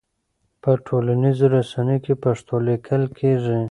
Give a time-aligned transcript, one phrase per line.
[0.61, 3.57] په ټولنيزو رسنيو کې پښتو ليکل کيږي.